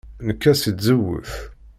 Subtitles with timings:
[0.27, 1.31] Nekka seg tzewwut.